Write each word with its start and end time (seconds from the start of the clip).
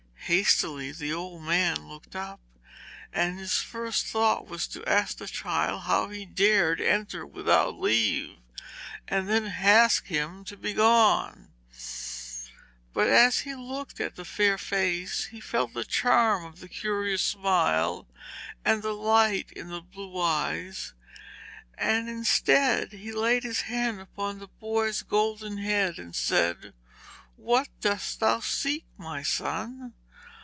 Hastily 0.33 0.93
the 0.93 1.11
old 1.11 1.41
man 1.41 1.89
looked 1.89 2.15
up, 2.15 2.39
and 3.11 3.37
his 3.37 3.55
first 3.57 4.05
thought 4.05 4.47
was 4.47 4.65
to 4.69 4.81
ask 4.85 5.17
the 5.17 5.27
child 5.27 5.81
how 5.81 6.07
he 6.07 6.23
dared 6.25 6.79
enter 6.79 7.25
without 7.25 7.77
leave, 7.77 8.37
and 9.09 9.27
then 9.27 9.45
ask 9.45 10.05
him 10.07 10.45
to 10.45 10.55
be 10.55 10.71
gone, 10.71 11.51
but 12.93 13.09
as 13.09 13.39
he 13.39 13.55
looked 13.55 13.99
at 13.99 14.15
the 14.15 14.23
fair 14.23 14.57
face 14.57 15.25
he 15.25 15.41
felt 15.41 15.73
the 15.73 15.83
charm 15.83 16.45
of 16.45 16.61
the 16.61 16.69
curious 16.69 17.21
smile, 17.21 18.07
and 18.63 18.83
the 18.83 18.93
light 18.93 19.51
in 19.51 19.67
the 19.67 19.81
blue 19.81 20.17
eyes, 20.17 20.93
and 21.77 22.07
instead 22.07 22.93
he 22.93 23.11
laid 23.11 23.43
his 23.43 23.61
hand 23.63 23.99
upon 23.99 24.39
the 24.39 24.47
boy's 24.47 25.01
golden 25.01 25.57
head 25.57 25.99
and 25.99 26.15
said: 26.15 26.73
'What 27.35 27.67
dost 27.81 28.21
thou 28.21 28.39
seek, 28.39 28.85
my 28.97 29.23
son?' 29.23 29.93